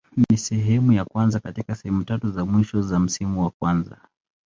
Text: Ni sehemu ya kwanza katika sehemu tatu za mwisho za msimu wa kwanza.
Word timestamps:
Ni 0.29 0.37
sehemu 0.37 0.91
ya 0.93 1.05
kwanza 1.05 1.39
katika 1.39 1.75
sehemu 1.75 2.03
tatu 2.03 2.31
za 2.31 2.45
mwisho 2.45 2.81
za 2.81 2.99
msimu 2.99 3.43
wa 3.43 3.49
kwanza. 3.51 3.97